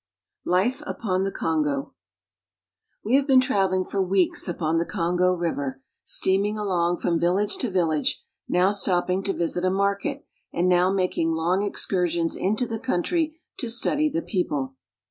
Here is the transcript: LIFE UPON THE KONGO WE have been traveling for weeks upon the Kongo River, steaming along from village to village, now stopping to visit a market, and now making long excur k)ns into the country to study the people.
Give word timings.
LIFE 0.47 0.81
UPON 0.87 1.25
THE 1.25 1.31
KONGO 1.31 1.93
WE 3.03 3.15
have 3.17 3.27
been 3.27 3.39
traveling 3.39 3.85
for 3.85 4.01
weeks 4.01 4.47
upon 4.49 4.79
the 4.79 4.85
Kongo 4.87 5.31
River, 5.31 5.79
steaming 6.03 6.57
along 6.57 6.97
from 6.97 7.19
village 7.19 7.55
to 7.57 7.69
village, 7.69 8.23
now 8.49 8.71
stopping 8.71 9.21
to 9.21 9.31
visit 9.31 9.63
a 9.63 9.69
market, 9.69 10.25
and 10.51 10.67
now 10.67 10.91
making 10.91 11.33
long 11.33 11.61
excur 11.61 12.07
k)ns 12.07 12.35
into 12.35 12.65
the 12.65 12.79
country 12.79 13.39
to 13.59 13.69
study 13.69 14.09
the 14.09 14.23
people. 14.23 14.73